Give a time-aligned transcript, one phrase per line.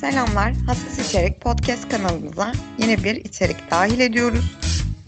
[0.00, 4.58] Selamlar, Hassas İçerik Podcast kanalımıza yeni bir içerik dahil ediyoruz.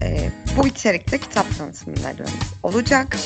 [0.02, 3.16] Ee, bu içerikte kitap tanıtımlarımız olacak.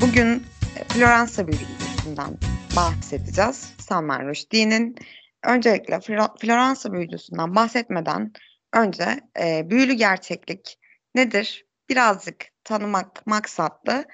[0.00, 0.42] Bugün
[0.76, 2.38] e, Floransa Büyücüsü'nden
[2.76, 3.72] bahsedeceğiz.
[3.78, 4.96] Salman Rushdie'nin.
[5.44, 6.00] Öncelikle
[6.40, 8.32] Floransa Büyücüsü'nden bahsetmeden
[8.72, 10.78] önce e, büyülü gerçeklik
[11.14, 11.64] nedir?
[11.88, 14.04] Birazcık tanımak maksatlı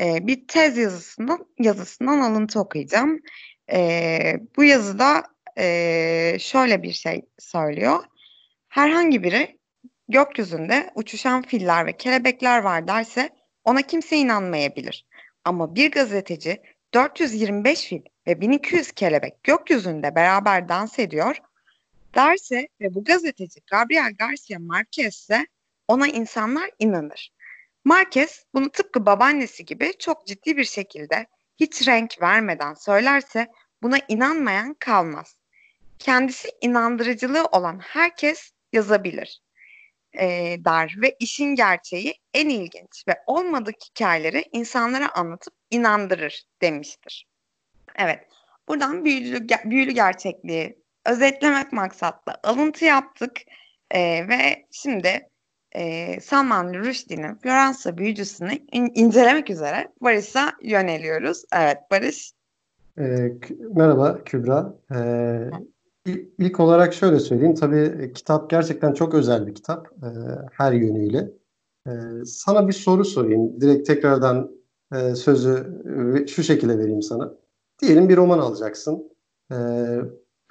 [0.00, 3.20] e, bir tez yazısından yazısından alıntı okuyacağım.
[3.72, 8.04] E, bu yazıda e, şöyle bir şey söylüyor.
[8.68, 9.58] Herhangi biri
[10.08, 13.30] gökyüzünde uçuşan filler ve kelebekler var derse
[13.64, 15.06] ona kimse inanmayabilir.
[15.44, 16.62] Ama bir gazeteci
[16.94, 21.38] 425 fil ve 1200 kelebek gökyüzünde beraber dans ediyor
[22.14, 25.46] derse ve bu gazeteci Gabriel Garcia Marquez ise
[25.88, 27.32] ona insanlar inanır.
[27.84, 31.26] Marquez bunu tıpkı babaannesi gibi çok ciddi bir şekilde
[31.60, 33.46] hiç renk vermeden söylerse
[33.82, 35.36] buna inanmayan kalmaz.
[36.04, 39.40] Kendisi inandırıcılığı olan herkes yazabilir
[40.20, 40.26] e,
[40.64, 47.26] der ve işin gerçeği en ilginç ve olmadık hikayeleri insanlara anlatıp inandırır demiştir.
[47.96, 48.18] Evet,
[48.68, 53.32] buradan büyülü, büyülü gerçekliği özetlemek maksatlı alıntı yaptık
[53.90, 55.28] e, ve şimdi
[55.72, 61.44] e, Salman Rushdie'nin Floransa büyücüsünü in- incelemek üzere Barış'a yöneliyoruz.
[61.52, 62.32] Evet Barış.
[62.98, 63.02] E,
[63.74, 64.74] merhaba Kübra.
[64.94, 64.98] E,
[66.38, 67.54] ilk olarak şöyle söyleyeyim.
[67.54, 69.86] Tabii kitap gerçekten çok özel bir kitap.
[69.86, 70.08] E,
[70.52, 71.32] her yönüyle.
[71.86, 71.90] E,
[72.26, 73.60] sana bir soru sorayım.
[73.60, 74.50] Direkt tekrardan
[74.94, 75.82] e, sözü
[76.28, 77.34] şu şekilde vereyim sana.
[77.82, 79.12] Diyelim bir roman alacaksın.
[79.52, 79.56] E,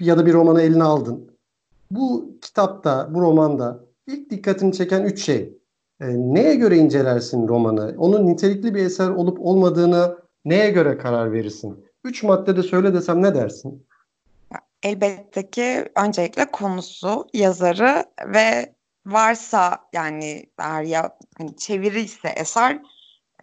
[0.01, 1.31] ya da bir romanı eline aldın.
[1.91, 5.57] Bu kitapta, bu romanda İlk dikkatini çeken üç şey.
[6.01, 7.95] E, neye göre incelersin romanı?
[7.97, 11.85] Onun nitelikli bir eser olup olmadığını neye göre karar verirsin?
[12.03, 13.85] Üç maddede söyle desem ne dersin?
[14.83, 18.75] Elbette ki öncelikle konusu, yazarı ve
[19.05, 22.81] varsa yani eğer ya hani çeviri ise eser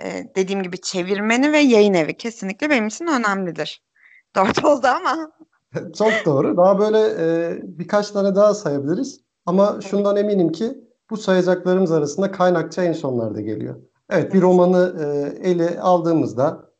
[0.00, 3.82] e, dediğim gibi çevirmeni ve yayın evi kesinlikle benim için önemlidir.
[4.36, 5.32] Dört oldu ama.
[5.98, 6.56] Çok doğru.
[6.56, 9.20] Daha böyle e, birkaç tane daha sayabiliriz.
[9.46, 10.78] Ama şundan eminim ki
[11.10, 13.76] bu sayacaklarımız arasında kaynakça en sonlarda geliyor.
[14.10, 16.70] Evet bir romanı e, ele aldığımızda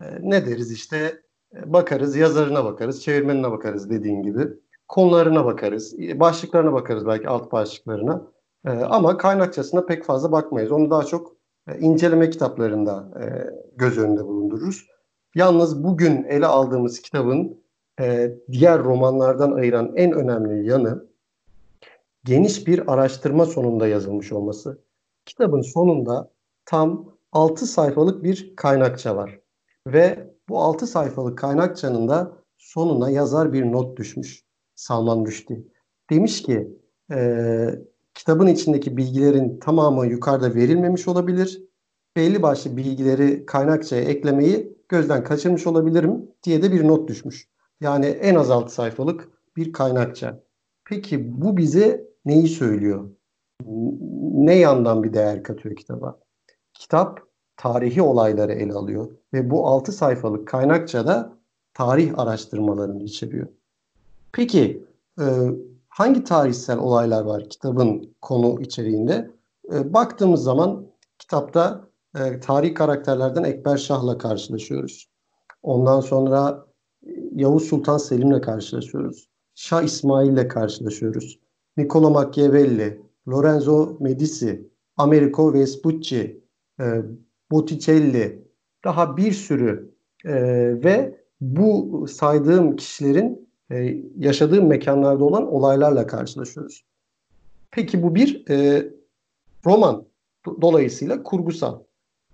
[0.00, 4.48] e, ne deriz işte bakarız yazarına bakarız çevirmenine bakarız dediğin gibi
[4.88, 8.26] konularına bakarız başlıklarına bakarız belki alt başlıklarına
[8.66, 10.72] e, ama kaynakçasına pek fazla bakmayız.
[10.72, 11.36] Onu daha çok
[11.68, 13.24] e, inceleme kitaplarında e,
[13.76, 14.86] göz önünde bulundururuz.
[15.34, 17.62] Yalnız bugün ele aldığımız kitabın
[18.00, 21.06] e, diğer romanlardan ayıran en önemli yanı
[22.24, 24.82] geniş bir araştırma sonunda yazılmış olması.
[25.24, 26.30] Kitabın sonunda
[26.64, 29.40] tam 6 sayfalık bir kaynakça var.
[29.86, 34.44] Ve bu 6 sayfalık kaynakçanın da sonuna yazar bir not düşmüş
[34.74, 35.64] Salman Rushdie.
[36.10, 36.76] Demiş ki
[37.12, 37.68] e,
[38.14, 41.62] kitabın içindeki bilgilerin tamamı yukarıda verilmemiş olabilir.
[42.16, 47.48] Belli başlı bilgileri kaynakçaya eklemeyi gözden kaçırmış olabilirim diye de bir not düşmüş.
[47.80, 50.42] Yani en az 6 sayfalık bir kaynakça.
[50.84, 53.10] Peki bu bize neyi söylüyor?
[54.32, 56.20] Ne yandan bir değer katıyor kitaba?
[56.74, 57.29] Kitap
[57.60, 61.32] tarihi olayları ele alıyor ve bu 6 sayfalık kaynakça da
[61.74, 63.46] tarih araştırmalarını içeriyor.
[64.32, 64.84] Peki
[65.20, 65.24] e,
[65.88, 69.30] hangi tarihsel olaylar var kitabın konu içeriğinde?
[69.72, 70.86] E, baktığımız zaman
[71.18, 71.88] kitapta
[72.18, 75.10] e, tarih karakterlerden Ekber Şah'la karşılaşıyoruz.
[75.62, 76.66] Ondan sonra
[77.32, 79.28] Yavuz Sultan Selim'le karşılaşıyoruz.
[79.54, 81.38] Şah İsmail'le karşılaşıyoruz.
[81.76, 86.44] Niccolo Machiavelli, Lorenzo Medici, Americo Vespucci,
[86.80, 87.02] e,
[87.50, 88.44] Botticelli,
[88.84, 89.94] daha bir sürü
[90.24, 90.34] e,
[90.84, 96.84] ve bu saydığım kişilerin e, yaşadığı mekanlarda olan olaylarla karşılaşıyoruz.
[97.70, 98.88] Peki bu bir e,
[99.66, 100.04] roman
[100.60, 101.82] dolayısıyla kurgusal.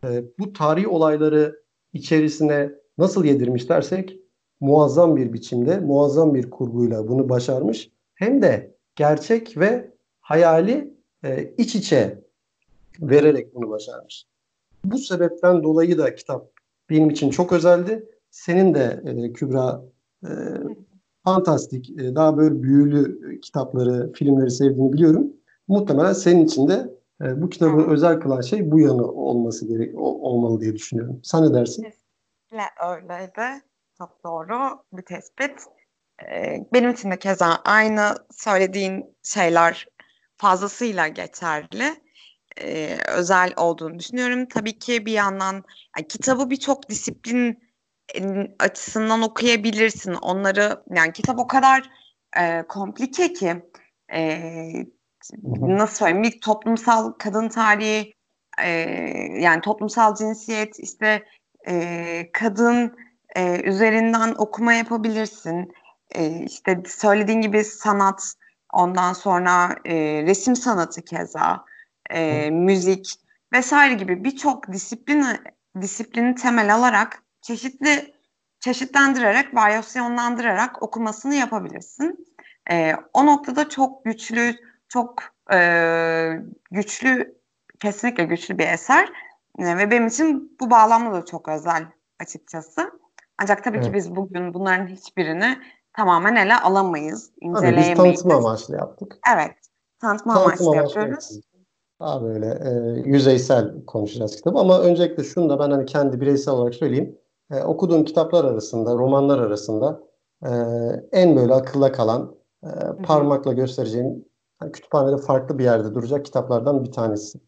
[0.04, 4.18] E, bu tarihi olayları içerisine nasıl yedirmiş dersek
[4.60, 7.90] muazzam bir biçimde, muazzam bir kurguyla bunu başarmış.
[8.14, 9.90] Hem de gerçek ve
[10.20, 12.24] hayali e, iç içe
[13.00, 14.26] vererek bunu başarmış.
[14.92, 16.50] Bu sebepten dolayı da kitap
[16.90, 18.08] benim için çok özeldi.
[18.30, 19.82] Senin de e, Kübra
[20.24, 20.30] e,
[21.24, 25.32] fantastik, e, daha böyle büyülü kitapları, filmleri sevdiğini biliyorum.
[25.68, 30.60] Muhtemelen senin için de e, bu kitabı özel kılan şey bu yanı olması gerek olmalı
[30.60, 31.20] diye düşünüyorum.
[31.22, 31.82] Sen ne dersin?
[31.82, 33.62] Kesinlikle öyleydi.
[33.98, 35.60] Çok doğru bir tespit.
[36.22, 39.86] Ee, benim için de keza aynı söylediğin şeyler
[40.36, 42.05] fazlasıyla geçerli.
[42.60, 44.46] Ee, özel olduğunu düşünüyorum.
[44.46, 45.54] Tabii ki bir yandan
[45.98, 47.66] yani kitabı birçok disiplin
[48.58, 50.14] açısından okuyabilirsin.
[50.14, 51.90] Onları yani kitap o kadar
[52.38, 53.62] e, komplike ki
[54.12, 54.42] e,
[55.58, 58.14] nasıl söyleyeyim bir toplumsal kadın tarihi
[58.62, 58.70] e,
[59.40, 61.24] yani toplumsal cinsiyet işte
[61.68, 62.96] e, kadın
[63.36, 65.72] e, üzerinden okuma yapabilirsin.
[66.14, 68.34] E, işte söylediğin gibi sanat
[68.72, 71.64] ondan sonra e, resim sanatı keza
[72.10, 73.14] e, müzik
[73.52, 75.38] vesaire gibi birçok disiplini
[75.80, 78.14] disiplini temel alarak çeşitli
[78.60, 82.26] çeşitlendirerek, varyasyonlandırarak okumasını yapabilirsin.
[82.70, 84.54] E, o noktada çok güçlü,
[84.88, 85.22] çok
[85.52, 85.58] e,
[86.70, 87.38] güçlü,
[87.80, 89.08] kesinlikle güçlü bir eser.
[89.58, 91.86] E, ve benim için bu bağlamda da çok özel
[92.20, 93.00] açıkçası.
[93.38, 93.86] Ancak tabii evet.
[93.86, 95.58] ki biz bugün bunların hiçbirini
[95.92, 97.96] tamamen ele alamayız, inceleyemeyiz.
[97.96, 99.16] Tabii biz tanıtım amaçlı yaptık.
[99.34, 99.56] Evet,
[100.00, 101.40] tanıtım, tanıtım amaçlı, amaçlı yapıyoruz.
[102.00, 106.74] Daha böyle e, yüzeysel konuşacağız kitabı ama öncelikle şunu da ben hani kendi bireysel olarak
[106.74, 107.18] söyleyeyim.
[107.50, 110.00] E, okuduğum kitaplar arasında, romanlar arasında
[110.42, 110.50] e,
[111.12, 112.68] en böyle akılda kalan, e,
[113.02, 114.24] parmakla göstereceğim
[114.62, 117.38] yani kütüphanede farklı bir yerde duracak kitaplardan bir tanesi.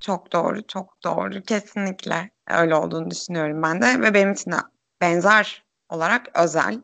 [0.00, 1.42] Çok doğru, çok doğru.
[1.42, 4.56] Kesinlikle öyle olduğunu düşünüyorum ben de ve benim için de
[5.00, 6.80] benzer olarak özel.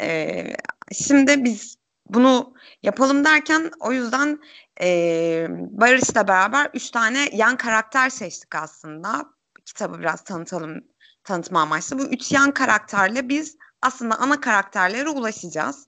[0.00, 0.44] Ee,
[0.92, 1.76] şimdi biz
[2.14, 4.40] bunu yapalım derken o yüzden
[4.80, 9.24] e, Barış'la beraber üç tane yan karakter seçtik aslında.
[9.64, 10.84] Kitabı biraz tanıtalım,
[11.24, 11.98] tanıtma amaçlı.
[11.98, 15.86] Bu üç yan karakterle biz aslında ana karakterlere ulaşacağız.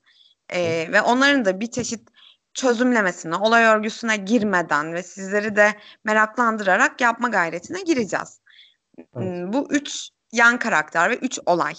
[0.48, 2.08] E, ve onların da bir çeşit
[2.54, 5.74] çözümlemesine, olay örgüsüne girmeden ve sizleri de
[6.04, 8.40] meraklandırarak yapma gayretine gireceğiz.
[8.98, 9.52] Evet.
[9.52, 11.74] Bu üç yan karakter ve üç olay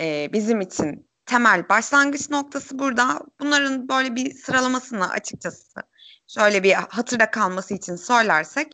[0.00, 3.20] e, bizim için temel başlangıç noktası burada.
[3.40, 5.80] Bunların böyle bir sıralamasını açıkçası
[6.28, 8.72] şöyle bir hatırda kalması için söylersek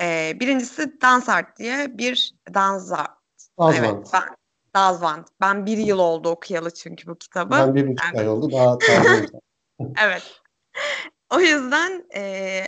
[0.00, 3.10] e, birincisi Dansart diye bir Dansart.
[3.60, 4.22] Evet, ben,
[4.74, 5.28] Dazvant.
[5.40, 7.50] Ben bir yıl oldu okuyalı çünkü bu kitabı.
[7.50, 8.52] Ben bir buçuk ay oldu.
[8.52, 8.78] Daha
[10.04, 10.40] Evet.
[11.30, 12.20] O yüzden e,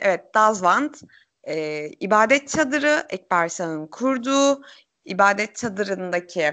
[0.02, 1.02] evet Dazvant
[1.44, 4.62] e, ibadet çadırı Ekber Şah'ın kurduğu
[5.04, 6.52] ibadet çadırındaki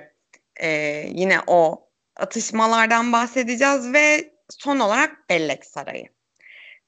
[0.62, 0.70] e,
[1.10, 1.89] yine o
[2.20, 6.06] atışmalardan bahsedeceğiz ve son olarak Bellek Sarayı.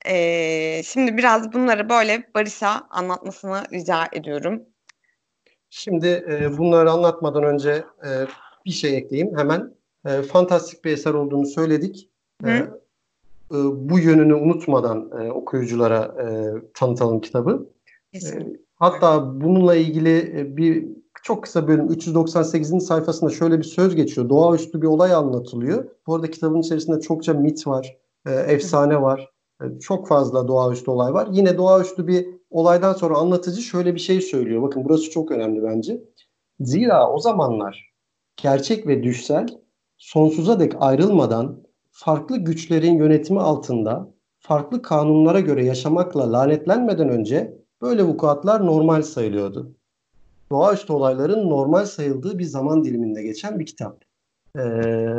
[0.06, 4.62] Ee, şimdi biraz bunları böyle Barış'a anlatmasını rica ediyorum.
[5.70, 7.72] Şimdi e, bunları anlatmadan önce
[8.06, 8.10] e,
[8.66, 9.74] bir şey ekleyeyim hemen.
[10.06, 12.10] E, fantastik bir eser olduğunu söyledik.
[12.46, 12.68] E, e,
[13.76, 16.26] bu yönünü unutmadan e, okuyuculara e,
[16.74, 17.70] tanıtalım kitabı.
[18.14, 18.20] E,
[18.76, 20.88] hatta bununla ilgili e, bir
[21.24, 24.30] çok kısa bölüm 398'in sayfasında şöyle bir söz geçiyor.
[24.30, 25.86] Doğaüstü bir olay anlatılıyor.
[26.08, 29.32] Bu arada kitabın içerisinde çokça mit var, e, efsane var.
[29.62, 31.28] E, çok fazla doğaüstü olay var.
[31.32, 34.62] Yine doğaüstü bir olaydan sonra anlatıcı şöyle bir şey söylüyor.
[34.62, 36.04] Bakın burası çok önemli bence.
[36.60, 37.94] Zira o zamanlar
[38.42, 39.48] gerçek ve düşsel
[39.98, 48.66] sonsuza dek ayrılmadan farklı güçlerin yönetimi altında farklı kanunlara göre yaşamakla lanetlenmeden önce böyle vukuatlar
[48.66, 49.76] normal sayılıyordu
[50.52, 54.02] doğaüstü olayların normal sayıldığı bir zaman diliminde geçen bir kitap.
[54.58, 55.14] Ee,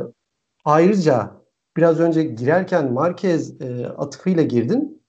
[0.64, 1.30] ayrıca
[1.76, 5.02] biraz önce girerken Marquez e, atıfıyla girdin.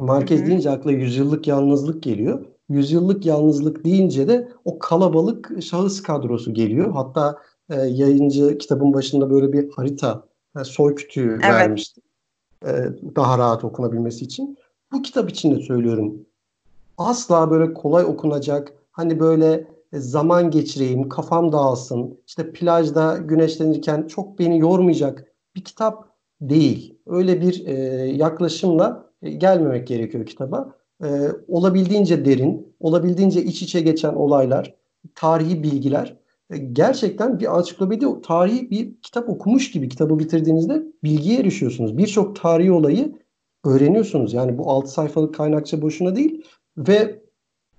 [0.00, 2.44] Marquez deyince akla yüzyıllık yalnızlık geliyor.
[2.68, 6.92] Yüzyıllık yalnızlık deyince de o kalabalık şahıs kadrosu geliyor.
[6.92, 7.38] Hatta
[7.70, 10.24] e, yayıncı kitabın başında böyle bir harita,
[10.60, 11.44] e, soy kütüğü evet.
[11.44, 12.00] vermişti.
[12.66, 12.72] E,
[13.16, 14.58] daha rahat okunabilmesi için.
[14.92, 16.14] Bu kitap için de söylüyorum.
[16.98, 24.38] Asla böyle kolay okunacak, hani böyle e, zaman geçireyim, kafam dağılsın, işte plajda güneşlenirken çok
[24.38, 25.24] beni yormayacak
[25.56, 26.08] bir kitap
[26.40, 26.98] değil.
[27.06, 27.74] Öyle bir e,
[28.06, 30.74] yaklaşımla e, gelmemek gerekiyor kitaba.
[31.04, 31.08] E,
[31.48, 34.74] olabildiğince derin, olabildiğince iç içe geçen olaylar,
[35.14, 36.16] tarihi bilgiler.
[36.50, 41.98] E, gerçekten bir ansiklopedi, tarihi bir kitap okumuş gibi kitabı bitirdiğinizde bilgiye erişiyorsunuz.
[41.98, 43.18] Birçok tarihi olayı
[43.64, 44.34] öğreniyorsunuz.
[44.34, 46.44] Yani bu 6 sayfalık kaynakça boşuna değil
[46.78, 47.22] ve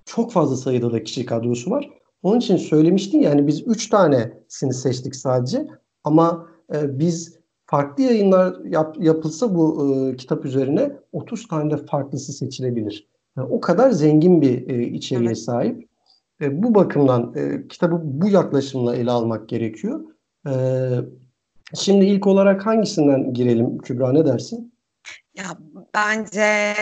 [0.06, 1.90] çok fazla sayıda da kişi kadrosu var.
[2.24, 5.68] Onun için söylemiştin yani biz 3 tanesini seçtik sadece
[6.04, 12.34] ama e, biz farklı yayınlar yap, yapılsa bu e, kitap üzerine 30 tane de farklısı
[12.34, 13.08] seçilebilir.
[13.38, 15.38] Yani o kadar zengin bir e, içeriğe evet.
[15.38, 15.90] sahip.
[16.42, 20.02] E, bu bakımdan e, kitabı bu yaklaşımla ele almak gerekiyor.
[20.48, 20.54] E,
[21.76, 24.74] şimdi ilk olarak hangisinden girelim Kübra ne dersin?
[25.38, 25.46] Ya
[25.94, 26.74] bence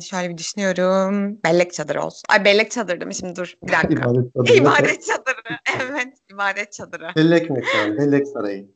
[0.00, 1.38] şöyle bir düşünüyorum.
[1.44, 2.22] Bellek çadırı olsun.
[2.28, 3.14] Ay bellek çadırı değil mi?
[3.14, 4.10] Şimdi dur bir dakika.
[4.10, 4.54] İbadet çadırı.
[4.54, 5.58] İbadet çadırı.
[5.82, 7.08] evet ibadet çadırı.
[7.16, 7.98] Bellek mekanı.
[7.98, 8.68] Bellek sarayı.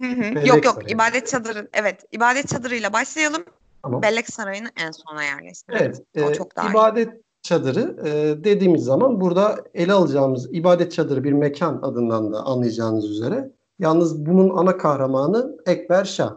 [0.00, 0.94] Bellek yok yok sarayı.
[0.94, 1.68] ibadet çadırı.
[1.72, 3.44] Evet ibadet çadırıyla başlayalım.
[3.82, 4.02] Tamam.
[4.02, 5.92] Bellek sarayını en sona yerleştirelim.
[6.14, 6.26] Evet.
[6.28, 7.22] O e, çok daha ibadet iyi.
[7.42, 13.50] çadırı e, dediğimiz zaman burada ele alacağımız ibadet çadırı bir mekan adından da anlayacağınız üzere.
[13.78, 16.34] Yalnız bunun ana kahramanı Ekber Şah.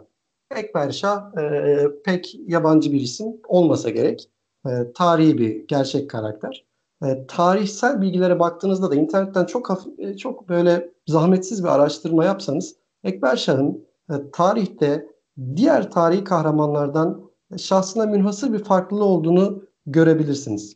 [0.56, 4.30] Ekber Şah e, pek yabancı bir isim olmasa gerek.
[4.66, 6.66] E, tarihi bir gerçek karakter.
[7.04, 12.76] E, tarihsel bilgilere baktığınızda da internetten çok hafif, e, çok böyle zahmetsiz bir araştırma yapsanız
[13.04, 15.08] Ekber Şah'ın e, tarihte
[15.56, 17.22] diğer tarihi kahramanlardan
[17.58, 20.76] şahsına münhasır bir farklılığı olduğunu görebilirsiniz.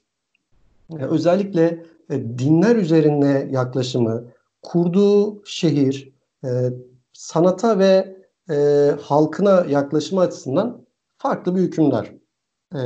[0.99, 4.23] E, özellikle e, dinler üzerine yaklaşımı,
[4.61, 6.49] kurduğu şehir, e,
[7.13, 8.16] sanata ve
[8.49, 8.55] e,
[9.01, 10.85] halkına yaklaşımı açısından
[11.17, 12.13] farklı bir hükümdar.
[12.75, 12.79] E,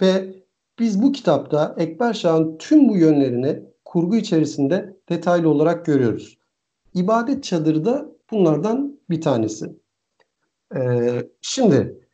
[0.00, 0.34] ve
[0.78, 6.38] biz bu kitapta Ekber Şah'ın tüm bu yönlerini kurgu içerisinde detaylı olarak görüyoruz.
[6.94, 9.76] İbadet çadırı da bunlardan bir tanesi.
[10.76, 12.08] Ee, şimdi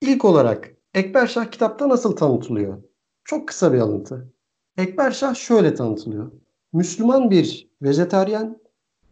[0.00, 2.82] ilk olarak Ekber Şah kitapta nasıl tanıtılıyor?
[3.24, 4.32] Çok kısa bir alıntı.
[4.78, 6.32] Ekber Şah şöyle tanıtılıyor.
[6.72, 8.60] Müslüman bir vejetaryen,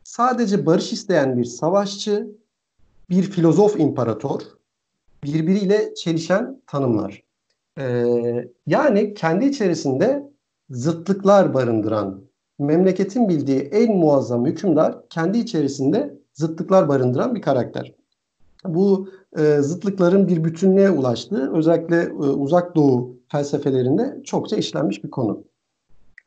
[0.05, 2.31] sadece barış isteyen bir savaşçı,
[3.13, 4.41] bir filozof imparator,
[5.25, 7.23] birbiriyle çelişen tanımlar.
[7.79, 8.05] Ee,
[8.67, 10.31] yani kendi içerisinde
[10.71, 12.21] zıtlıklar barındıran,
[12.59, 17.95] memleketin bildiği en muazzam hükümdar kendi içerisinde zıtlıklar barındıran bir karakter.
[18.65, 25.45] Bu e, zıtlıkların bir bütünlüğe ulaştığı özellikle e, uzak doğu felsefelerinde çokça işlenmiş bir konu.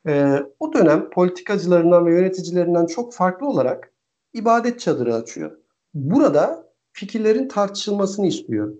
[0.08, 3.92] E, o dönem politikacılarından ve yöneticilerinden çok farklı olarak
[4.34, 5.58] ibadet çadırı açıyor.
[5.94, 6.65] Burada
[6.96, 8.74] fikirlerin tartışılmasını istiyor.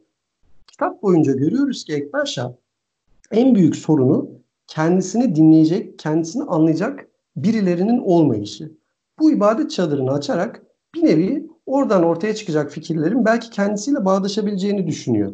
[0.67, 2.53] Kitap boyunca görüyoruz ki Ekber Şah
[3.31, 4.31] en büyük sorunu
[4.67, 7.07] kendisini dinleyecek, kendisini anlayacak
[7.37, 8.73] birilerinin olmayışı.
[9.19, 10.63] Bu ibadet çadırını açarak
[10.95, 15.33] bir nevi oradan ortaya çıkacak fikirlerin belki kendisiyle bağdaşabileceğini düşünüyor.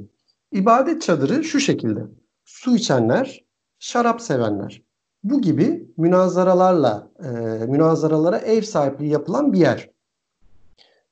[0.53, 2.01] İbadet çadırı şu şekilde.
[2.45, 3.45] Su içenler,
[3.79, 4.83] şarap sevenler.
[5.25, 7.29] Bu gibi münazaralarla, e,
[7.67, 9.91] münazaralara ev sahipliği yapılan bir yer.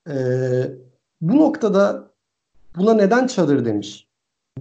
[0.08, 0.14] E,
[1.20, 2.10] bu noktada
[2.76, 4.06] buna neden çadır demiş?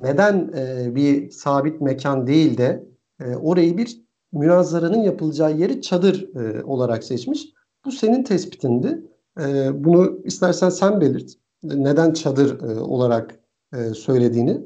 [0.03, 2.83] Neden e, bir sabit mekan değil de
[3.21, 4.01] e, orayı bir
[4.31, 7.45] münazaranın yapılacağı yeri çadır e, olarak seçmiş?
[7.85, 9.01] Bu senin tespitindi.
[9.39, 9.43] E,
[9.83, 11.31] bunu istersen sen belirt.
[11.63, 13.39] Neden çadır e, olarak
[13.73, 14.61] e, söylediğini.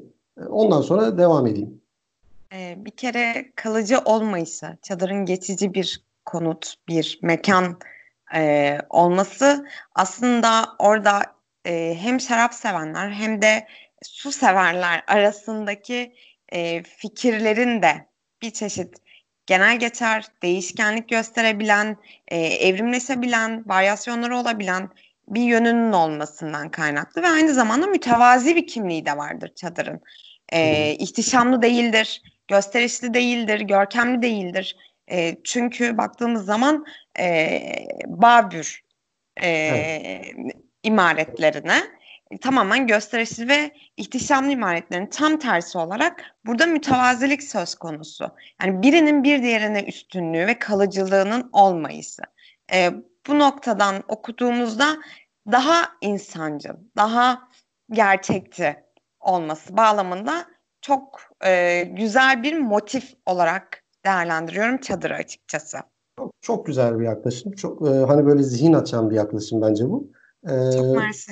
[0.50, 1.82] Ondan sonra devam edeyim.
[2.54, 7.78] E, bir kere kalıcı olmayışı, çadırın geçici bir konut, bir mekan
[8.36, 11.22] e, olması aslında orada
[11.66, 13.68] e, hem şarap sevenler hem de
[14.04, 16.16] su severler arasındaki
[16.52, 18.08] e, fikirlerin de
[18.42, 18.96] bir çeşit
[19.46, 24.90] genel geçer, değişkenlik gösterebilen, e, evrimleşebilen, varyasyonları olabilen
[25.28, 30.02] bir yönünün olmasından kaynaklı ve aynı zamanda mütevazi bir kimliği de vardır çadırın.
[30.54, 34.78] E, ihtişamlı değildir, gösterişli değildir, görkemli değildir.
[35.12, 36.86] E, çünkü baktığımız zaman
[37.20, 37.62] e,
[38.06, 38.84] Babür
[39.42, 40.63] e, evet.
[40.84, 41.84] İmaretlerine
[42.42, 48.32] tamamen gösterişli ve ihtişamlı imaretlerin tam tersi olarak burada mütevazilik söz konusu.
[48.62, 52.22] Yani birinin bir diğerine üstünlüğü ve kalıcılığının olmayısı.
[52.74, 52.92] E,
[53.28, 54.98] bu noktadan okuduğumuzda
[55.52, 57.50] daha insancıl, daha
[57.92, 58.76] gerçekçi
[59.20, 60.46] olması bağlamında
[60.82, 65.78] çok e, güzel bir motif olarak değerlendiriyorum çadırı açıkçası.
[66.20, 67.52] Çok, çok güzel bir yaklaşım.
[67.52, 70.12] Çok e, hani böyle zihin açan bir yaklaşım bence bu.
[70.48, 71.32] Çok mersi.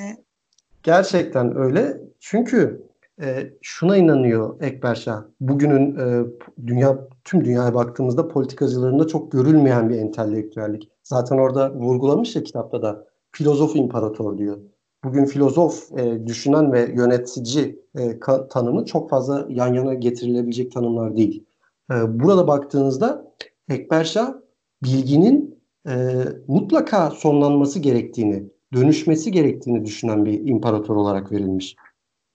[0.83, 2.01] Gerçekten öyle.
[2.19, 2.87] Çünkü
[3.21, 5.23] e, şuna inanıyor Ekber Şah.
[5.39, 6.25] Bugünün e,
[6.67, 10.89] dünya tüm dünyaya baktığımızda politikacılarında çok görülmeyen bir entelektüellik.
[11.03, 14.57] Zaten orada vurgulamış ya kitapta da filozof imparator diyor.
[15.03, 21.45] Bugün filozof, e, düşünen ve yönetici e, tanımı çok fazla yan yana getirilebilecek tanımlar değil.
[21.91, 23.33] E, burada baktığınızda
[23.69, 24.33] Ekber Şah
[24.83, 25.93] bilginin e,
[26.47, 31.75] mutlaka sonlanması gerektiğini, dönüşmesi gerektiğini düşünen bir imparator olarak verilmiş.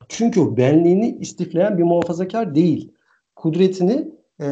[0.09, 2.93] Çünkü o benliğini istifleyen bir muhafazakar değil.
[3.37, 4.09] Kudretini
[4.41, 4.47] e,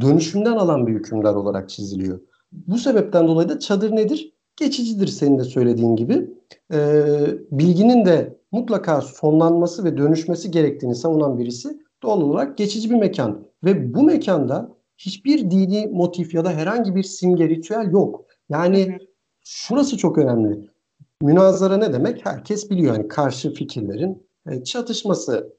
[0.00, 2.20] dönüşümden alan bir hükümdar olarak çiziliyor.
[2.52, 4.32] Bu sebepten dolayı da çadır nedir?
[4.56, 6.30] Geçicidir senin de söylediğin gibi.
[6.72, 6.78] E,
[7.50, 13.46] bilginin de mutlaka sonlanması ve dönüşmesi gerektiğini savunan birisi doğal olarak geçici bir mekan.
[13.64, 18.24] Ve bu mekanda hiçbir dini motif ya da herhangi bir simge, ritüel yok.
[18.48, 18.98] Yani
[19.44, 20.68] şurası çok önemli.
[21.22, 22.26] Münazara ne demek?
[22.26, 22.94] Herkes biliyor.
[22.96, 25.56] Yani karşı fikirlerin e, çatışması,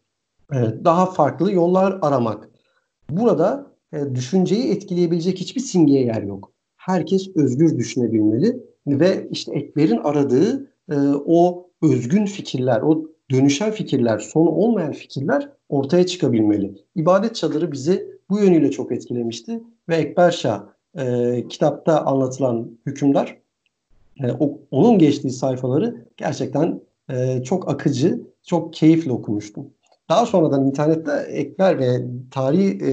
[0.53, 2.49] e, daha farklı yollar aramak.
[3.09, 6.51] Burada e, düşünceyi etkileyebilecek hiçbir simgeye yer yok.
[6.75, 10.71] Herkes özgür düşünebilmeli ve işte Ekber'in aradığı
[11.25, 16.75] o özgün fikirler, o dönüşen fikirler, sonu olmayan fikirler ortaya çıkabilmeli.
[16.95, 20.63] İbadet çadırı bizi bu yönüyle çok etkilemişti ve Ekber Şah
[20.97, 23.37] e, kitapta anlatılan hükümdar
[24.19, 29.73] e, o, onun geçtiği sayfaları gerçekten e, çok akıcı, çok keyifli okumuştum.
[30.09, 32.91] Daha sonradan internette ekber ve tarihi e,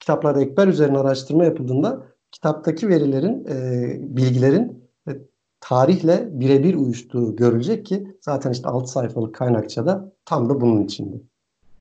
[0.00, 5.12] kitaplarda ekber üzerine araştırma yapıldığında kitaptaki verilerin, e, bilgilerin e,
[5.60, 11.16] tarihle birebir uyuştuğu görülecek ki zaten işte 6 sayfalık kaynakça da tam da bunun içinde.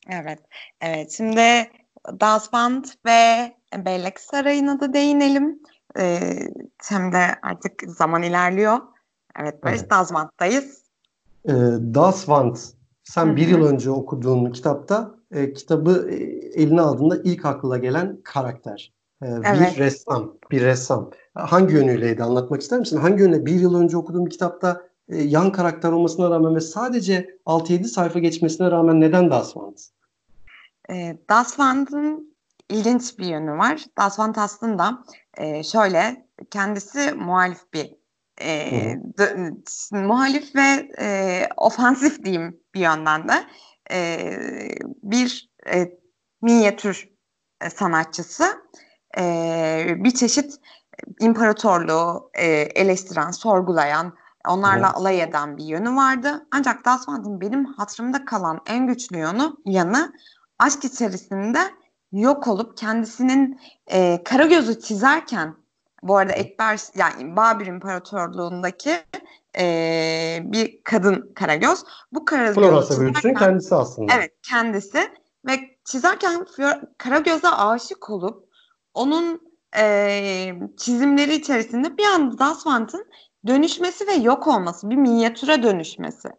[0.09, 0.39] Evet,
[0.81, 1.11] evet.
[1.11, 1.41] Şimdi
[2.19, 3.51] Das Band ve
[3.85, 5.59] Bellek Sarayı'na da değinelim.
[5.97, 6.39] Ee,
[6.89, 8.77] hem de artık zaman ilerliyor.
[9.39, 9.89] Evet, Barış evet.
[9.89, 10.83] Das Band'dayız.
[11.45, 11.53] Ee,
[11.93, 12.55] Das Band,
[13.03, 13.35] sen Hı-hı.
[13.35, 16.15] bir yıl önce okuduğun kitapta e, kitabı e,
[16.61, 18.93] eline aldığında ilk aklına gelen karakter.
[19.21, 19.45] E, evet.
[19.75, 21.09] Bir ressam, bir ressam.
[21.33, 22.97] Hangi yönüyleydi anlatmak ister misin?
[22.97, 27.83] Hangi yönüyle bir yıl önce okuduğum kitapta e, yan karakter olmasına rağmen ve sadece 6-7
[27.83, 29.77] sayfa geçmesine rağmen neden Das Band?
[30.91, 32.35] E, Das Vand'ın
[32.69, 33.85] ilginç bir yönü var.
[33.97, 35.03] Das Van aslında
[35.39, 37.95] e, şöyle kendisi muhalif bir
[38.41, 38.71] e,
[39.17, 39.51] d-
[39.91, 43.43] muhalif ve e, ofansif diyeyim bir yönden de
[43.91, 44.19] e,
[45.03, 45.91] bir e,
[46.41, 47.09] minyatür
[47.61, 48.45] e, sanatçısı
[49.17, 50.53] e, bir çeşit
[51.19, 54.13] imparatorluğu e, eleştiren, sorgulayan,
[54.47, 54.97] onlarla evet.
[54.97, 56.47] alay eden bir yönü vardı.
[56.51, 60.13] Ancak Das Van'ın benim hatırımda kalan en güçlü yanı, yanı
[60.59, 61.59] aşk içerisinde
[62.11, 65.55] yok olup kendisinin e, kara gözü çizerken
[66.03, 68.95] bu arada Ekber yani Babür İmparatorluğundaki
[69.59, 71.83] e, bir kadın Karagöz.
[72.11, 74.13] Bu Karagöz Floransa büyücüsünün kendisi aslında.
[74.13, 75.09] Evet kendisi
[75.47, 76.45] ve çizerken
[76.97, 78.49] Karagöz'e aşık olup
[78.93, 79.41] onun
[79.77, 83.05] e, çizimleri içerisinde bir anda Dasvant'ın
[83.47, 86.29] dönüşmesi ve yok olması, bir minyatüre dönüşmesi.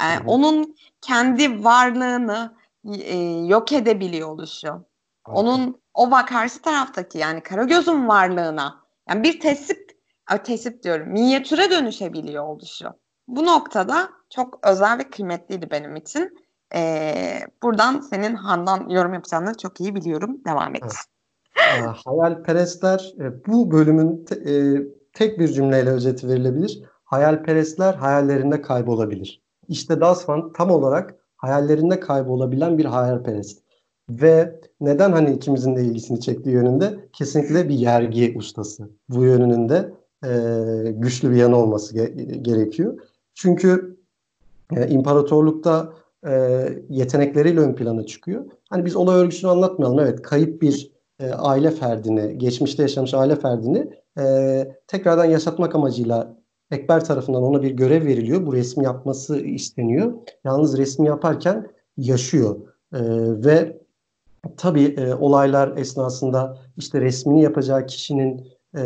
[0.00, 4.84] Yani onun kendi varlığını, e, yok edebiliyor oluşu.
[5.32, 9.92] Onun o bak karşı taraftaki yani Karagöz'ün varlığına yani bir tesip
[10.44, 12.88] tesip diyorum minyatüre dönüşebiliyor oluşu.
[13.28, 16.38] Bu noktada çok özel ve kıymetliydi benim için.
[16.74, 20.40] Ee, buradan senin Handan yorum yapacağını çok iyi biliyorum.
[20.46, 20.82] Devam et.
[20.82, 20.94] Evet.
[21.56, 26.82] Ee, hayalperestler e, bu bölümün te, e, tek bir cümleyle özeti verilebilir.
[27.04, 29.42] Hayalperestler hayallerinde kaybolabilir.
[29.68, 33.61] İşte Das Van tam olarak hayallerinde kaybolabilen bir hayalperest.
[34.20, 38.90] Ve neden hani ikimizin de ilgisini çektiği yönünde kesinlikle bir yergi ustası.
[39.08, 39.92] Bu yönünün de
[40.24, 40.30] e,
[40.90, 42.98] güçlü bir yanı olması ge- gerekiyor.
[43.34, 43.96] Çünkü
[44.76, 45.92] e, imparatorlukta
[46.26, 48.44] e, yetenekleriyle ön plana çıkıyor.
[48.70, 49.98] Hani biz olay örgüsünü anlatmayalım.
[49.98, 57.04] Evet kayıp bir e, aile ferdini, geçmişte yaşamış aile ferdini e, tekrardan yaşatmak amacıyla Ekber
[57.04, 58.46] tarafından ona bir görev veriliyor.
[58.46, 60.12] Bu resmi yapması isteniyor.
[60.44, 62.56] Yalnız resmi yaparken yaşıyor.
[62.92, 63.00] E,
[63.44, 63.81] ve
[64.56, 68.82] tabii e, olaylar esnasında işte resmini yapacağı kişinin e,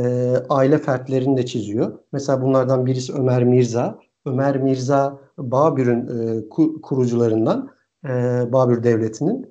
[0.48, 1.98] aile fertlerini de çiziyor.
[2.12, 3.98] Mesela bunlardan birisi Ömer Mirza.
[4.26, 6.48] Ömer Mirza Babür'ün e,
[6.82, 7.70] kurucularından
[8.04, 8.08] e,
[8.52, 9.46] Babür Devleti'nin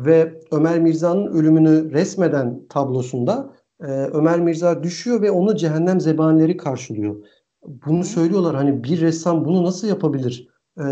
[0.00, 7.16] ve Ömer Mirza'nın ölümünü resmeden tablosunda e, Ömer Mirza düşüyor ve onu cehennem zebanileri karşılıyor
[7.68, 10.48] bunu söylüyorlar hani bir ressam bunu nasıl yapabilir?
[10.78, 10.82] Ee,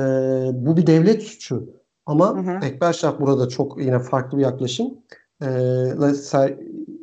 [0.53, 1.71] bu bir devlet suçu.
[2.07, 2.67] Ama hı hı.
[2.67, 4.95] Ekber Şah burada çok yine farklı bir yaklaşım.
[5.43, 5.47] Ee,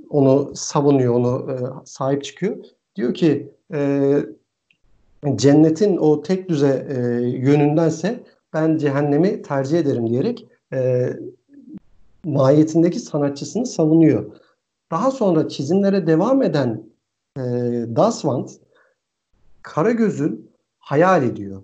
[0.10, 2.58] onu savunuyor, onu e, sahip çıkıyor.
[2.96, 4.14] Diyor ki e,
[5.36, 11.10] cennetin o tek düze e, yönündense ben cehennemi tercih ederim diyerek e,
[12.24, 14.26] mahiyetindeki sanatçısını savunuyor.
[14.92, 16.84] Daha sonra çizimlere devam eden
[17.38, 17.42] e,
[17.96, 18.52] Daswant
[19.62, 21.64] Karagöz'ün hayal ediyor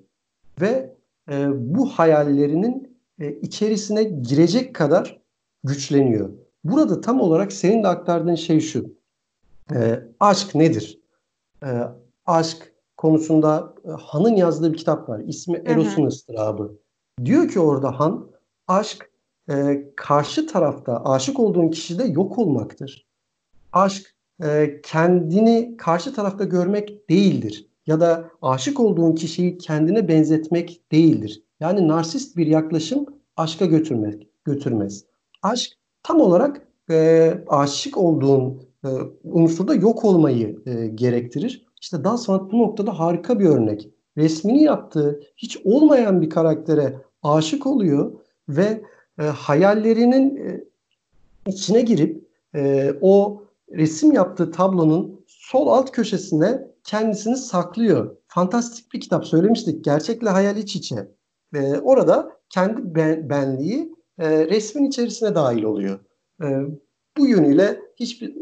[0.62, 0.96] ve
[1.32, 2.89] e, bu hayallerinin
[3.20, 5.22] e, içerisine girecek kadar
[5.64, 6.30] güçleniyor.
[6.64, 8.94] Burada tam olarak senin de aktardığın şey şu.
[9.74, 11.00] E, aşk nedir?
[11.64, 11.70] E,
[12.26, 15.20] aşk konusunda e, Han'ın yazdığı bir kitap var.
[15.20, 16.80] İsmi Eros'un ıstırabı.
[17.26, 18.32] Diyor ki orada Han,
[18.68, 19.12] aşk
[19.52, 23.08] e, karşı tarafta aşık olduğun kişide yok olmaktır.
[23.74, 31.44] Aşk e, kendini karşı tarafta görmek değildir ya da aşık olduğun kişiyi kendine benzetmek değildir.
[31.60, 33.06] Yani narsist bir yaklaşım
[33.38, 35.06] aşka götürmek götürmez.
[35.44, 35.72] Aşk
[36.04, 38.90] tam olarak e, aşık olduğun e,
[39.24, 41.66] unsurda yok olmayı e, gerektirir.
[41.82, 43.90] İşte Das Sanat bu noktada harika bir örnek.
[44.18, 48.12] Resmini yaptığı hiç olmayan bir karaktere aşık oluyor
[48.50, 48.82] ve
[49.20, 50.64] e, hayallerinin e,
[51.48, 58.16] içine girip e, o resim yaptığı tablonun sol alt köşesine kendisini saklıyor.
[58.28, 59.84] Fantastik bir kitap söylemiştik.
[59.86, 61.08] Gerçekle hayal iç içe.
[61.56, 66.00] E, orada kendi ben, benliği e, resmin içerisine dahil oluyor.
[66.44, 66.48] E,
[67.18, 68.36] bu yönüyle hiçbir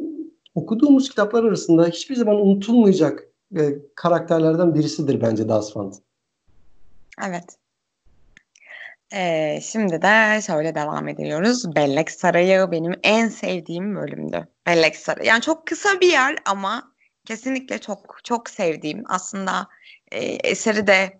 [0.55, 3.23] okuduğumuz kitaplar arasında hiçbir zaman unutulmayacak
[3.57, 5.95] e, karakterlerden birisidir bence Das Fant.
[7.27, 7.57] Evet.
[9.13, 11.75] Ee, şimdi de şöyle devam ediyoruz.
[11.75, 14.47] Bellek Sarayı benim en sevdiğim bölümdü.
[14.65, 15.27] Bellek Sarayı.
[15.27, 16.91] Yani çok kısa bir yer ama
[17.25, 19.03] kesinlikle çok çok sevdiğim.
[19.09, 19.67] Aslında
[20.11, 21.19] e, eseri de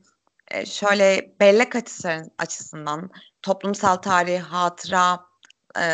[0.51, 3.09] e, şöyle bellek açısı, açısından
[3.41, 5.19] toplumsal tarih, hatıra
[5.79, 5.87] e,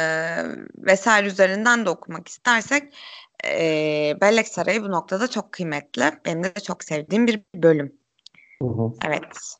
[0.77, 2.93] vesaire üzerinden de okumak istersek
[3.45, 6.03] e, Bellek Sarayı bu noktada çok kıymetli.
[6.25, 7.95] Benim de çok sevdiğim bir bölüm.
[8.61, 8.91] Hı hı.
[9.07, 9.57] Evet.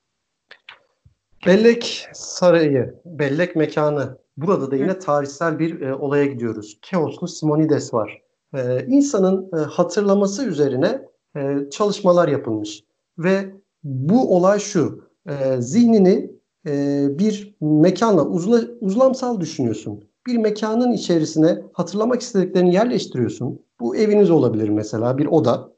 [1.45, 4.17] Bellek Sarayı, Bellek Mekanı.
[4.38, 6.77] Burada da yine tarihsel bir e, olaya gidiyoruz.
[6.82, 8.21] Keoslu Simonides var.
[8.56, 11.01] E, insanın e, hatırlaması üzerine
[11.38, 12.84] e, çalışmalar yapılmış.
[13.17, 16.31] Ve bu olay şu, e, zihnini
[16.67, 20.03] e, bir mekanla uzla, uzlamsal düşünüyorsun.
[20.27, 23.61] Bir mekanın içerisine hatırlamak istediklerini yerleştiriyorsun.
[23.79, 25.73] Bu eviniz olabilir mesela, bir oda.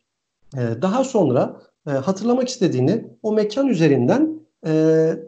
[0.54, 4.72] E, daha sonra e, hatırlamak istediğini o mekan üzerinden e,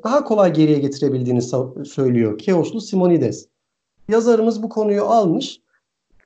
[0.04, 1.42] daha kolay geriye getirebildiğini
[1.86, 3.48] söylüyor Keoslu Simonides.
[4.10, 5.62] Yazarımız bu konuyu almış.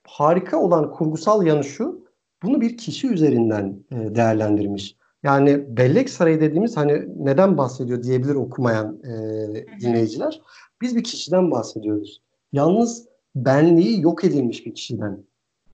[0.04, 2.04] Harika olan kurgusal yanı şu,
[2.42, 4.96] bunu bir kişi üzerinden e, değerlendirmiş.
[5.22, 9.10] Yani bellek sarayı dediğimiz hani neden bahsediyor diyebilir okumayan e,
[9.80, 10.40] dinleyiciler.
[10.80, 12.22] Biz bir kişiden bahsediyoruz.
[12.52, 15.24] Yalnız benliği yok edilmiş bir kişiden.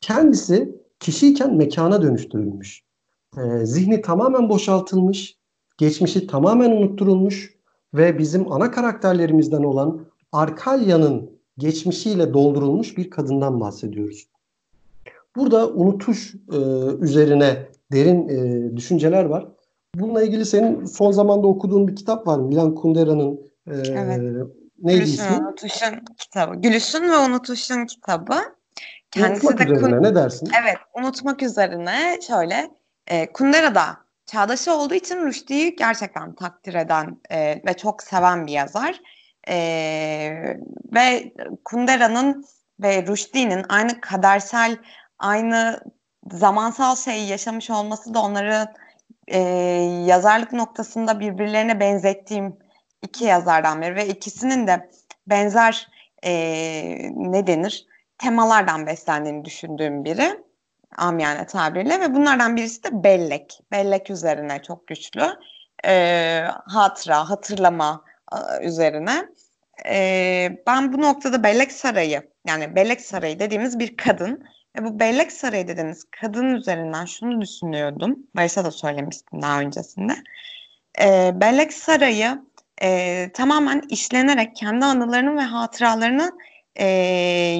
[0.01, 2.83] Kendisi kişiyken mekana dönüştürülmüş.
[3.37, 5.37] E, zihni tamamen boşaltılmış,
[5.79, 7.55] geçmişi tamamen unutturulmuş
[7.95, 14.29] ve bizim ana karakterlerimizden olan Arkalya'nın geçmişiyle doldurulmuş bir kadından bahsediyoruz.
[15.37, 16.59] Burada unutuş e,
[17.01, 19.49] üzerine derin e, düşünceler var.
[19.95, 22.39] Bununla ilgili senin son zamanda okuduğun bir kitap var.
[22.39, 24.21] Milan Kundera'nın e, evet.
[24.79, 25.37] neydi Gülüşün ismi?
[25.37, 26.55] Unutuşun kitabı.
[26.55, 28.35] Gülüşün ve Unutuşun kitabı.
[29.11, 30.51] Kendisi unutmak de üzerine ne dersin?
[30.63, 32.71] Evet, unutmak üzerine şöyle
[33.07, 33.97] e, Kundera da
[34.27, 39.01] çağdaşı olduğu için Rushdie'yi gerçekten takdir eden e, ve çok seven bir yazar.
[39.49, 39.57] E,
[40.95, 41.33] ve
[41.65, 42.45] Kundera'nın
[42.81, 44.77] ve Rushdie'nin aynı kadersel,
[45.19, 45.81] aynı
[46.33, 48.75] zamansal şeyi yaşamış olması da onları
[49.29, 49.39] e,
[50.07, 52.57] yazarlık noktasında birbirlerine benzettiğim
[53.03, 54.91] iki yazardan biri ve ikisinin de
[55.27, 55.89] benzer
[56.23, 56.33] e,
[57.17, 57.87] ne denir
[58.19, 60.45] temalardan beslendiğini düşündüğüm biri
[60.97, 63.61] amiyane tabirle ve bunlardan birisi de bellek.
[63.73, 65.27] Bellek üzerine çok güçlü.
[65.85, 69.29] E, hatıra, hatırlama e, üzerine.
[69.87, 74.45] E, ben bu noktada Bellek Sarayı yani Bellek Sarayı dediğimiz bir kadın
[74.79, 78.19] ve bu Bellek Sarayı dediğimiz kadın üzerinden şunu düşünüyordum.
[78.37, 80.13] Barış'a da söylemiştim daha öncesinde.
[81.01, 82.43] E, Bellek Sarayı
[82.83, 86.33] e, tamamen işlenerek kendi anılarını ve hatıralarını
[86.77, 86.87] e,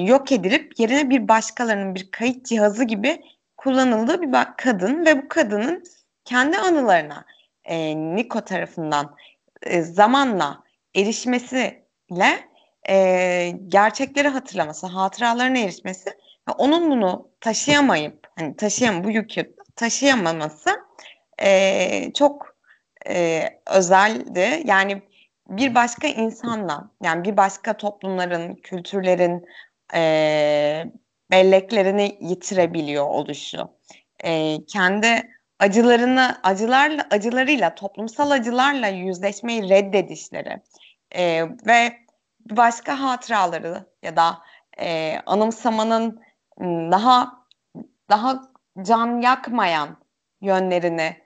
[0.05, 3.21] yok edilip yerine bir başkalarının bir kayıt cihazı gibi
[3.57, 5.83] kullanıldığı bir kadın ve bu kadının
[6.25, 7.25] kendi anılarına
[7.65, 9.15] e, Niko tarafından
[9.63, 10.63] e, zamanla
[10.95, 12.49] erişmesiyle
[12.89, 16.09] e, gerçekleri hatırlaması, hatıralarına erişmesi
[16.51, 20.69] onun bunu taşıyamayıp hani taşıyam bu yükü taşıyamaması
[21.41, 22.55] e, çok
[23.09, 24.61] e, özeldi.
[24.65, 25.01] Yani
[25.49, 29.45] bir başka insanla yani bir başka toplumların, kültürlerin
[29.93, 30.83] e,
[31.31, 33.69] belleklerini yitirebiliyor oluşu.
[34.23, 40.61] E, kendi acılarını, acılarla, acılarıyla, toplumsal acılarla yüzleşmeyi reddedişleri
[41.15, 41.93] e, ve
[42.49, 44.37] başka hatıraları ya da
[44.79, 46.21] e, anımsamanın
[46.91, 47.45] daha
[48.09, 48.41] daha
[48.81, 49.97] can yakmayan
[50.41, 51.17] yönlerini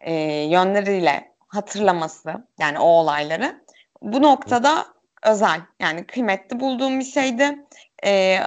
[0.00, 0.12] e,
[0.44, 3.64] yönleriyle hatırlaması yani o olayları
[4.02, 4.86] bu noktada
[5.22, 7.66] özel yani kıymetli bulduğum bir şeydi.
[8.04, 8.38] E,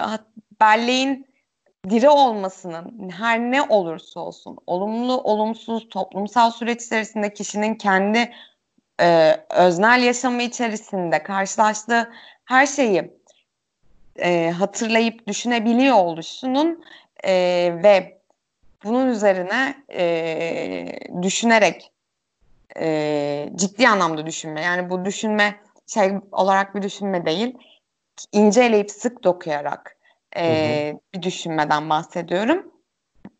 [0.60, 1.26] belleğin
[1.90, 8.32] diri olmasının her ne olursa olsun olumlu olumsuz toplumsal süreç içerisinde kişinin kendi
[9.00, 12.12] e, öznel yaşamı içerisinde karşılaştığı
[12.44, 13.10] her şeyi
[14.16, 16.84] e, hatırlayıp düşünebiliyor oluşunun
[17.24, 17.32] e,
[17.82, 18.18] ve
[18.84, 21.92] bunun üzerine e, düşünerek
[22.80, 24.62] e, ciddi anlamda düşünme.
[24.62, 25.54] Yani bu düşünme
[25.86, 27.54] şey olarak bir düşünme değil.
[28.32, 29.96] inceleyip sık dokuyarak
[30.36, 32.72] e, bir düşünmeden bahsediyorum.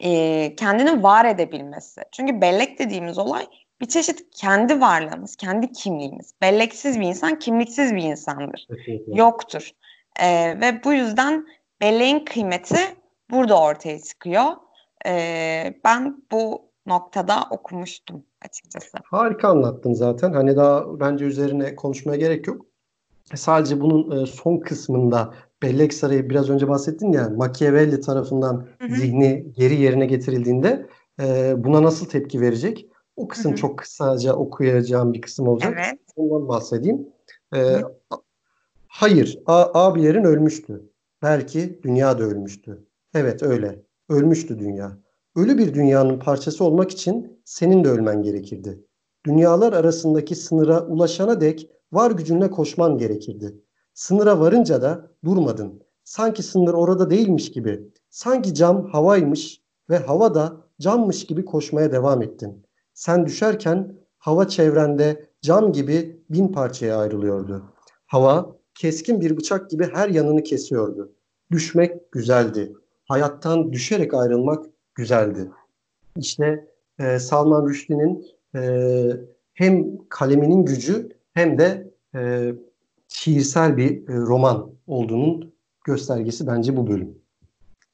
[0.00, 2.00] E, kendini var edebilmesi.
[2.12, 3.46] Çünkü bellek dediğimiz olay
[3.80, 6.32] bir çeşit kendi varlığımız, kendi kimliğimiz.
[6.42, 8.66] Belleksiz bir insan kimliksiz bir insandır.
[8.68, 9.18] Kesinlikle.
[9.18, 9.70] Yoktur.
[10.20, 11.46] E, ve bu yüzden
[11.80, 12.78] belleğin kıymeti
[13.30, 14.44] burada ortaya çıkıyor.
[15.06, 18.98] E, ben bu noktada okumuştum açıkçası.
[19.04, 20.32] Harika anlattın zaten.
[20.32, 22.66] Hani daha bence üzerine konuşmaya gerek yok.
[23.34, 28.94] Sadece bunun e, son kısmında Bellek Sarayı biraz önce bahsettin ya Machiavelli tarafından hı hı.
[28.94, 30.86] zihni geri yerine getirildiğinde
[31.22, 32.88] e, buna nasıl tepki verecek?
[33.16, 33.60] O kısım hı hı.
[33.60, 35.74] çok kısaca okuyacağım bir kısım olacak.
[35.76, 36.00] Evet.
[36.16, 37.08] Ondan bahsedeyim.
[37.54, 37.58] E,
[38.96, 40.90] Hayır, a- abilerin ölmüştü.
[41.22, 42.86] Belki dünya da ölmüştü.
[43.14, 43.82] Evet öyle.
[44.08, 44.98] Ölmüştü dünya.
[45.36, 48.84] Ölü bir dünyanın parçası olmak için senin de ölmen gerekirdi.
[49.26, 53.54] Dünyalar arasındaki sınıra ulaşana dek var gücünle koşman gerekirdi.
[53.94, 55.82] Sınıra varınca da durmadın.
[56.04, 57.92] Sanki sınır orada değilmiş gibi.
[58.10, 62.66] Sanki cam havaymış ve hava da cammış gibi koşmaya devam ettin.
[62.92, 67.62] Sen düşerken hava çevrende cam gibi bin parçaya ayrılıyordu.
[68.06, 71.12] Hava keskin bir bıçak gibi her yanını kesiyordu.
[71.52, 72.72] Düşmek güzeldi.
[73.08, 75.50] Hayattan düşerek ayrılmak güzeldi.
[76.16, 78.62] İşte e, Salman Rushdie'nin e,
[79.54, 82.52] hem kaleminin gücü hem de e,
[83.08, 87.18] şiirsel bir e, roman olduğunun göstergesi bence bu bölüm.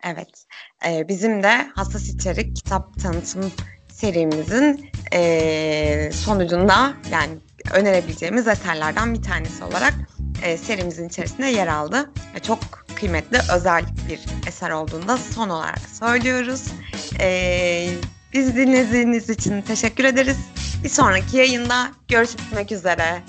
[0.04, 0.46] Evet.
[0.86, 3.52] Ee, bizim de hassas içerik kitap tanıtım
[3.92, 7.38] serimizin e, sonucunda yani
[7.74, 9.94] önerebileceğimiz eserlerden bir tanesi olarak
[10.42, 12.10] e, serimizin içerisinde yer aldı.
[12.34, 12.58] E, çok
[12.94, 16.64] kıymetli, özel bir eser olduğunda son olarak söylüyoruz.
[17.20, 17.88] E,
[18.32, 20.36] biz dinlediğiniz için teşekkür ederiz.
[20.84, 23.22] Bir sonraki yayında görüşmek üzere.